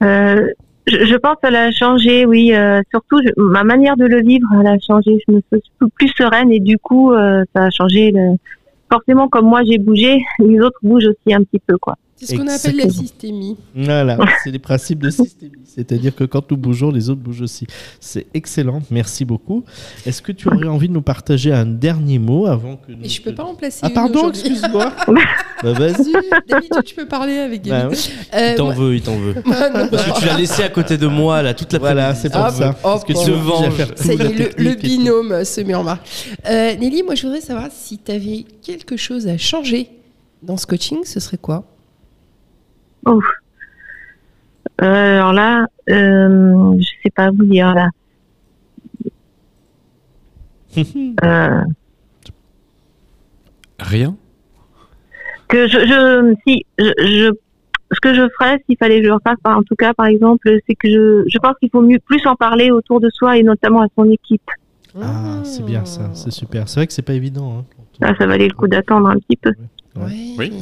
Je, 0.00 1.16
pense 1.16 1.36
qu'elle 1.42 1.56
a 1.56 1.70
changé, 1.70 2.24
oui. 2.24 2.52
surtout, 2.90 3.20
ma 3.36 3.62
manière 3.62 3.96
de 3.96 4.06
le 4.06 4.22
vivre, 4.22 4.46
elle 4.58 4.66
a 4.66 4.78
changé. 4.78 5.18
Je 5.26 5.34
me 5.34 5.40
sens 5.52 5.60
plus- 5.78 5.90
plus 5.90 6.08
sereine 6.16 6.50
et 6.50 6.60
du 6.60 6.78
coup, 6.78 7.12
ça 7.12 7.64
a 7.64 7.70
changé. 7.70 8.12
Forcément, 8.90 9.28
comme 9.28 9.46
moi, 9.46 9.60
j'ai 9.64 9.76
bougé, 9.76 10.22
les 10.38 10.60
autres 10.60 10.78
bougent 10.82 11.08
aussi 11.08 11.34
un 11.34 11.42
petit 11.42 11.58
peu, 11.58 11.76
quoi. 11.76 11.96
C'est 12.20 12.26
ce 12.26 12.34
qu'on 12.34 12.48
appelle 12.48 12.76
la 12.76 12.90
systémie. 12.90 13.56
Voilà, 13.74 14.18
c'est 14.44 14.50
les 14.50 14.58
principes 14.58 14.98
de 15.00 15.10
systémie. 15.10 15.52
C'est-à-dire 15.64 16.14
que 16.14 16.24
quand 16.24 16.50
nous 16.50 16.56
bougeons, 16.56 16.90
les 16.90 17.10
autres 17.10 17.20
bougent 17.20 17.42
aussi. 17.42 17.66
C'est 18.00 18.26
excellent, 18.34 18.82
merci 18.90 19.24
beaucoup. 19.24 19.64
Est-ce 20.04 20.20
que 20.20 20.32
tu 20.32 20.48
aurais 20.48 20.66
envie 20.66 20.88
de 20.88 20.92
nous 20.94 21.02
partager 21.02 21.52
un 21.52 21.66
dernier 21.66 22.18
mot 22.18 22.46
avant 22.46 22.76
que 22.76 22.90
nous... 22.92 23.04
Et 23.04 23.08
je 23.08 23.22
peux 23.22 23.34
pas 23.34 23.44
en 23.44 23.54
placer 23.54 23.80
Ah 23.82 23.88
une 23.88 23.94
pardon, 23.94 24.30
excuse-moi. 24.30 24.92
bah 25.62 25.72
vas-y. 25.72 26.12
D'habitude, 26.48 26.84
tu 26.84 26.94
peux 26.96 27.06
parler 27.06 27.38
avec 27.38 27.62
Bah 27.68 27.82
Gaby. 27.82 27.94
oui. 27.96 28.12
Euh, 28.34 28.48
Il 28.50 28.56
t'en 28.56 28.70
veut, 28.70 28.94
il 28.96 29.02
t'en 29.02 29.16
veut. 29.16 29.34
Parce 29.44 30.04
que 30.10 30.18
tu 30.20 30.26
l'as 30.26 30.36
laissé 30.36 30.62
à 30.64 30.68
côté 30.70 30.96
de 30.98 31.06
moi 31.06 31.42
là 31.42 31.54
toute 31.54 31.72
la 31.72 31.78
Voilà, 31.78 32.14
c'est 32.16 32.30
pour 32.30 32.40
Ah, 32.40 32.50
ça. 32.50 32.70
hop, 32.70 32.76
Parce 32.82 33.04
que 33.04 33.12
tu 33.12 33.94
tout, 33.94 34.02
Ça 34.02 34.12
y 34.14 34.20
est, 34.20 34.58
le, 34.58 34.74
binôme 34.74 35.44
se 35.44 35.60
met 35.60 35.74
en 35.74 35.84
marche. 35.84 36.00
Euh, 36.48 36.74
Nelly, 36.76 37.02
moi, 37.04 37.14
je 37.14 37.22
voudrais 37.22 37.40
savoir 37.40 37.68
si 37.70 37.98
tu 37.98 38.10
avais 38.10 38.44
quelque 38.62 38.96
chose 38.96 39.28
à 39.28 39.38
changer 39.38 39.90
dans 40.42 40.56
ce 40.56 40.66
coaching, 40.66 40.98
ce 41.04 41.20
serait 41.20 41.38
quoi? 41.38 41.64
Ouf. 43.06 43.24
Euh, 44.80 45.16
alors 45.16 45.32
là, 45.32 45.66
euh, 45.90 46.74
je 46.78 46.88
sais 47.02 47.10
pas 47.10 47.30
vous 47.30 47.44
dire 47.44 47.74
là. 47.74 47.88
Euh, 51.24 51.62
Rien 53.80 54.16
que 55.48 55.66
je, 55.66 55.78
je 55.78 56.34
si 56.46 56.66
je, 56.78 56.84
je 56.98 57.32
ce 57.92 58.00
que 58.00 58.12
je 58.14 58.28
ferais 58.38 58.62
s'il 58.66 58.76
fallait 58.76 58.98
que 58.98 59.04
je 59.04 59.08
le 59.08 59.14
refasse 59.14 59.38
par- 59.42 59.56
en 59.56 59.62
tout 59.62 59.74
cas 59.76 59.94
par 59.94 60.06
exemple 60.06 60.50
c'est 60.66 60.74
que 60.74 60.88
je 60.88 61.24
je 61.26 61.38
pense 61.38 61.54
qu'il 61.58 61.70
faut 61.70 61.80
mieux 61.80 61.98
plus 62.00 62.24
en 62.26 62.36
parler 62.36 62.70
autour 62.70 63.00
de 63.00 63.08
soi 63.10 63.38
et 63.38 63.42
notamment 63.42 63.80
à 63.82 63.86
son 63.96 64.10
équipe 64.10 64.48
Ah, 65.00 65.40
c'est 65.44 65.64
bien 65.64 65.84
ça, 65.86 66.10
c'est 66.12 66.30
super. 66.30 66.68
C'est 66.68 66.80
vrai 66.80 66.86
que 66.86 66.92
c'est 66.92 67.02
pas 67.02 67.14
évident. 67.14 67.60
hein, 67.60 67.64
on- 68.02 68.04
là 68.06 68.14
ça 68.18 68.26
valait 68.26 68.46
le 68.48 68.54
coup 68.54 68.68
d'attendre 68.68 69.08
un 69.08 69.16
petit 69.16 69.36
peu 69.36 69.50
Ouais. 69.50 69.56
Oui. 70.06 70.34
Oui, 70.38 70.52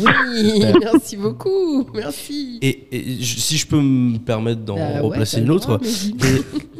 merci 0.80 1.16
beaucoup. 1.16 1.86
Merci. 1.94 2.58
Et, 2.62 2.86
si 3.22 3.56
je 3.56 3.66
peux 3.66 3.80
me 3.80 4.18
permettre 4.18 4.60
d'en 4.60 4.76
Bah 4.76 5.00
replacer 5.00 5.40
une 5.40 5.50
autre, 5.50 5.80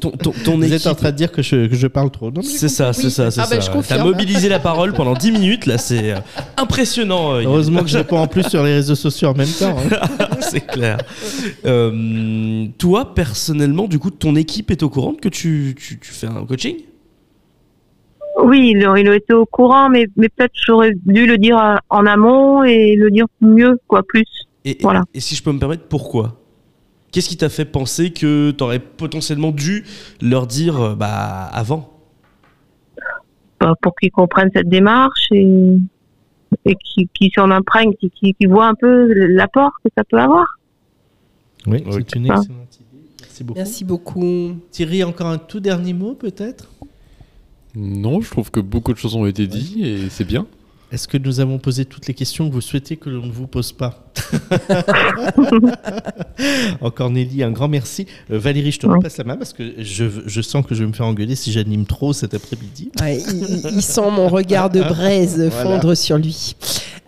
ton, 0.00 0.10
ton, 0.12 0.32
ton 0.44 0.56
Vous 0.56 0.62
équipe. 0.64 0.74
êtes 0.76 0.86
en 0.86 0.94
train 0.94 1.10
de 1.10 1.16
dire 1.16 1.32
que 1.32 1.42
je, 1.42 1.66
que 1.66 1.74
je 1.74 1.86
parle 1.88 2.10
trop. 2.10 2.30
C'est 2.42 2.68
ça, 2.68 2.92
c'est 2.92 3.04
Oui. 3.04 3.10
ça, 3.10 3.30
c'est 3.30 3.40
Ah 3.40 3.46
bah, 3.50 3.60
ça. 3.60 3.72
confirme. 3.72 3.98
T'as 4.00 4.04
mobilisé 4.04 4.48
la 4.48 4.60
parole 4.60 4.92
pendant 4.92 5.14
10 5.14 5.32
minutes, 5.32 5.66
là, 5.66 5.78
c'est 5.78 6.12
euh, 6.12 6.18
impressionnant. 6.56 7.32
euh, 7.34 7.42
Heureusement 7.44 7.82
que 7.82 7.88
je 7.88 7.98
réponds 7.98 8.18
en 8.18 8.28
plus 8.28 8.44
sur 8.48 8.62
les 8.62 8.74
réseaux 8.74 8.94
sociaux 8.94 9.28
en 9.30 9.34
même 9.34 9.48
temps. 9.48 9.76
hein. 9.90 10.28
c'est 10.40 10.60
clair. 10.66 10.98
Euh, 11.64 12.66
toi, 12.78 13.14
personnellement, 13.14 13.88
du 13.88 13.98
coup, 13.98 14.10
ton 14.10 14.36
équipe 14.36 14.70
est 14.70 14.82
au 14.82 14.90
courant 14.90 15.14
que 15.14 15.28
tu, 15.28 15.74
tu, 15.76 15.98
tu 15.98 16.12
fais 16.12 16.26
un 16.28 16.44
coaching? 16.44 16.76
Oui 18.48 18.58
il, 18.74 18.78
il 19.00 19.08
a 19.08 19.14
été 19.22 19.32
au 19.34 19.46
courant 19.46 19.88
mais 19.88 20.06
mais 20.16 20.28
peut-être 20.28 20.54
j'aurais 20.66 20.92
dû 21.06 21.26
le 21.26 21.36
dire 21.38 21.58
euh, 21.58 21.76
en 21.90 22.04
amont 22.06 22.64
et 22.64 22.96
le 22.96 23.10
dire 23.10 23.26
mieux 23.40 23.78
quoi 23.86 24.02
plus 24.02 24.24
et, 24.64 24.76
Voilà. 24.82 25.04
et 25.14 25.20
si 25.20 25.34
je 25.36 25.42
peux 25.42 25.52
me 25.52 25.58
permettre, 25.58 25.84
pourquoi? 25.88 26.26
Qu'est-ce 27.10 27.28
qui 27.30 27.38
t'a 27.38 27.48
fait 27.48 27.64
penser 27.64 28.12
que 28.12 28.50
tu 28.50 28.62
aurais 28.62 28.80
potentiellement 28.80 29.50
dû 29.50 29.84
leur 30.20 30.46
dire 30.46 30.74
euh, 30.80 30.94
bah, 30.94 31.48
avant? 31.52 31.82
Bah, 33.60 33.74
pour 33.80 33.94
qu'ils 33.96 34.10
comprennent 34.10 34.50
cette 34.54 34.68
démarche 34.68 35.26
et 35.32 35.78
et 36.64 36.74
qui 36.76 37.08
qui 37.14 37.30
s'en 37.34 37.50
imprègnent 37.50 37.94
qui 38.00 38.10
qui 38.10 38.34
qui 38.34 38.46
voient 38.46 38.66
un 38.68 38.74
peu 38.74 39.12
l'apport 39.40 39.72
que 39.84 39.90
ça 39.96 40.04
peut 40.04 40.18
avoir 40.18 40.46
Oui, 41.66 41.82
c'est 41.90 42.14
une 42.16 42.26
excellente 42.26 42.76
idée. 42.80 43.02
Merci 43.20 43.44
beaucoup. 43.44 43.58
Merci 43.58 43.84
beaucoup. 43.84 44.56
Thierry, 44.70 45.02
encore 45.04 45.28
un 45.28 45.38
tout 45.38 45.60
dernier 45.60 45.92
mot 45.94 46.14
peut-être? 46.14 46.68
Non, 47.74 48.20
je 48.20 48.30
trouve 48.30 48.50
que 48.50 48.60
beaucoup 48.60 48.92
de 48.92 48.98
choses 48.98 49.14
ont 49.14 49.26
été 49.26 49.46
dites 49.46 49.76
et 49.78 50.08
c'est 50.10 50.24
bien. 50.24 50.46
Est-ce 50.90 51.06
que 51.06 51.18
nous 51.18 51.40
avons 51.40 51.58
posé 51.58 51.84
toutes 51.84 52.06
les 52.06 52.14
questions 52.14 52.48
que 52.48 52.54
vous 52.54 52.62
souhaitez 52.62 52.96
que 52.96 53.10
l'on 53.10 53.26
ne 53.26 53.32
vous 53.32 53.46
pose 53.46 53.72
pas 53.72 54.10
Encore 56.80 57.10
Nelly, 57.10 57.42
un 57.42 57.50
grand 57.50 57.68
merci. 57.68 58.06
Euh, 58.30 58.38
Valérie, 58.38 58.72
je 58.72 58.78
te 58.78 58.86
repasse 58.86 59.18
la 59.18 59.24
main 59.24 59.36
parce 59.36 59.52
que 59.52 59.74
je, 59.78 60.06
je 60.24 60.40
sens 60.40 60.64
que 60.64 60.74
je 60.74 60.82
vais 60.82 60.88
me 60.88 60.94
faire 60.94 61.06
engueuler 61.06 61.36
si 61.36 61.52
j'anime 61.52 61.84
trop 61.84 62.14
cet 62.14 62.32
après-midi. 62.32 62.90
Ouais, 63.00 63.18
il, 63.18 63.82
sent 63.82 64.10
mon 64.10 64.28
regard 64.28 64.70
de 64.70 64.80
braise 64.80 65.50
fondre 65.50 65.94
sur 65.94 66.16
lui. 66.16 66.54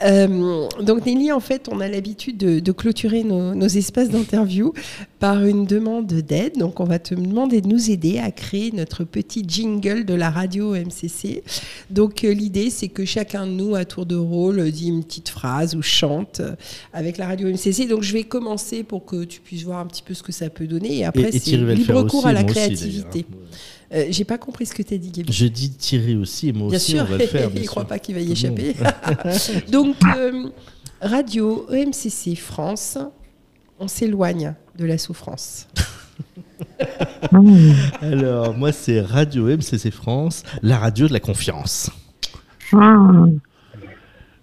Euh, 0.03 0.67
donc 0.83 1.07
Nelly, 1.07 1.33
en 1.33 1.41
fait, 1.41 1.69
on 1.71 1.81
a 1.81 1.89
l'habitude 1.89 2.39
de, 2.39 2.61
de 2.61 2.73
clôturer 2.73 3.23
nos, 3.23 3.55
nos 3.55 3.67
espaces 3.67 4.09
d'interview 4.09 4.73
par 5.19 5.45
une 5.45 5.67
demande 5.67 6.07
d'aide. 6.07 6.57
Donc 6.57 6.81
on 6.81 6.85
va 6.85 6.99
te 6.99 7.15
demander 7.15 7.61
de 7.61 7.69
nous 7.69 7.91
aider 7.91 8.19
à 8.19 8.31
créer 8.31 8.73
notre 8.73 9.05
petit 9.05 9.45
jingle 9.47 10.05
de 10.05 10.15
la 10.15 10.31
radio 10.31 10.75
MCC. 10.75 11.43
Donc 11.91 12.25
euh, 12.25 12.33
l'idée, 12.33 12.71
c'est 12.71 12.89
que 12.89 13.05
chacun 13.05 13.47
de 13.47 13.53
nous, 13.53 13.70
à 13.75 13.85
tour 13.85 14.07
de 14.07 14.17
rôle, 14.17 14.71
dit 14.71 14.89
une 14.89 15.05
petite 15.05 15.29
phrase 15.29 15.75
ou 15.75 15.83
chante 15.83 16.41
euh, 16.41 16.55
avec 16.93 17.19
la 17.19 17.27
radio 17.27 17.49
MCC. 17.49 17.87
Donc 17.89 18.03
je 18.03 18.12
vais 18.12 18.25
commencer 18.25 18.83
pour 18.83 19.05
que 19.05 19.25
tu 19.25 19.41
puisses 19.41 19.65
voir 19.65 19.79
un 19.79 19.87
petit 19.87 20.03
peu 20.03 20.15
ce 20.15 20.23
que 20.23 20.33
ça 20.33 20.50
peut 20.50 20.67
donner. 20.67 20.99
Et 20.99 21.05
après, 21.05 21.33
c'est 21.33 21.57
libre 21.57 22.03
cours 22.05 22.21
aussi, 22.21 22.29
à 22.29 22.33
la 22.33 22.45
créativité. 22.45 23.27
Euh, 23.93 24.07
J'ai 24.11 24.25
pas 24.25 24.39
compris 24.39 24.67
ce 24.67 24.75
que 24.75 24.83
tu 24.83 24.95
as 24.95 24.99
dit, 24.99 25.11
Gaby. 25.11 25.33
Je 25.33 25.47
dis 25.47 25.71
Thierry 25.71 26.17
aussi 26.17 26.49
et 26.49 26.53
moi 26.53 26.69
Bien 26.69 26.77
aussi 26.77 26.93
sûr, 26.93 27.03
on 27.03 27.11
va 27.11 27.19
le 27.19 27.27
faire. 27.27 27.50
il 27.55 27.62
ne 27.62 27.67
croit 27.67 27.85
pas 27.85 27.99
qu'il 27.99 28.15
va 28.15 28.21
y 28.21 28.31
échapper. 28.31 28.77
Donc, 29.69 29.97
euh, 30.17 30.49
Radio 31.00 31.67
EMCC 31.73 32.37
France, 32.37 32.99
on 33.81 33.89
s'éloigne 33.89 34.55
de 34.79 34.85
la 34.85 34.97
souffrance. 34.97 35.67
Alors, 38.00 38.57
moi, 38.57 38.73
c'est 38.73 39.00
Radio 39.00 39.47
MCC 39.47 39.91
France, 39.91 40.43
la 40.62 40.79
radio 40.79 41.09
de 41.09 41.12
la 41.12 41.21
confiance. 41.21 41.91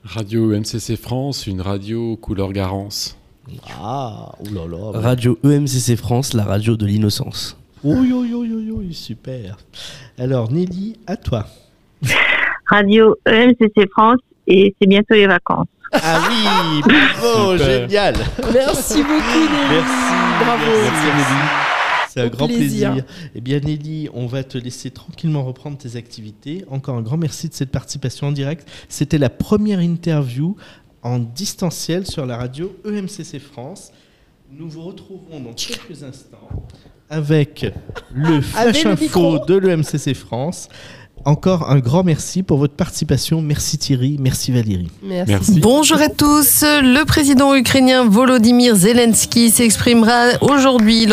Radio 0.10 0.52
MCC 0.58 0.96
France, 0.96 1.48
une 1.48 1.60
radio 1.60 2.16
couleur 2.16 2.54
Garance. 2.54 3.18
Ah, 3.78 4.32
oulala. 4.40 5.00
Radio 5.00 5.38
EMCC 5.44 5.98
France, 5.98 6.34
la 6.34 6.46
radio 6.46 6.78
de 6.78 6.86
l'innocence. 6.86 7.58
Oui, 7.84 8.12
oui, 8.14 8.32
oui, 8.34 8.52
oui, 8.54 8.72
oui, 8.72 8.94
super. 8.94 9.58
Alors, 10.18 10.50
Nelly, 10.52 10.96
à 11.08 11.18
toi. 11.18 11.46
Radio 12.70 13.18
EMCC 13.26 13.90
France 13.92 14.20
et 14.48 14.74
c'est 14.80 14.88
bientôt 14.88 15.14
les 15.14 15.28
vacances. 15.28 15.68
Ah 15.92 16.22
oui, 16.30 16.82
bravo, 16.82 17.58
Super. 17.58 17.82
génial. 17.82 18.16
Merci 18.54 19.04
beaucoup, 19.04 19.14
Nelly. 19.14 19.68
Merci. 19.70 20.14
Bravo. 20.40 20.72
Merci, 20.84 21.06
Nelly. 21.06 21.77
C'est 22.18 22.24
un 22.24 22.28
Au 22.28 22.30
grand 22.30 22.48
plaisir. 22.48 22.92
plaisir. 22.94 23.06
Eh 23.36 23.42
bien, 23.42 23.60
Nelly, 23.60 24.10
on 24.14 24.26
va 24.26 24.44
te 24.44 24.58
laisser 24.58 24.90
tranquillement 24.90 25.44
reprendre 25.44 25.78
tes 25.78 25.96
activités. 25.96 26.66
Encore 26.70 26.96
un 26.96 27.02
grand 27.02 27.18
merci 27.18 27.48
de 27.48 27.54
cette 27.54 27.70
participation 27.70 28.28
en 28.28 28.32
direct. 28.32 28.68
C'était 28.90 29.20
la 29.20 29.30
première 29.30 29.82
interview 29.82 30.56
en 31.04 31.20
distanciel 31.20 32.08
sur 32.08 32.26
la 32.26 32.38
radio 32.38 32.76
EMCC 32.86 33.40
France. 33.40 33.92
Nous 34.52 34.68
vous 34.70 34.82
retrouverons 34.82 35.42
dans 35.42 35.54
quelques 35.54 36.04
instants 36.04 36.50
avec 37.10 37.66
le 38.14 38.42
Flash 38.42 38.84
le 38.84 38.92
Info 38.92 39.40
de 39.46 39.56
l'EMCC 39.56 40.14
France. 40.16 40.70
Encore 41.26 41.70
un 41.70 41.80
grand 41.80 42.04
merci 42.04 42.42
pour 42.42 42.58
votre 42.58 42.76
participation. 42.76 43.42
Merci 43.42 43.78
Thierry, 43.78 44.16
merci 44.18 44.52
Valérie. 44.52 44.90
Merci. 45.04 45.32
Merci. 45.32 45.60
Bonjour 45.60 45.98
à 45.98 46.10
tous. 46.10 46.62
Le 46.64 47.04
président 47.04 47.54
ukrainien 47.54 48.08
Volodymyr 48.08 48.76
Zelensky 48.76 49.50
s'exprimera 49.50 50.38
aujourd'hui 50.42 51.06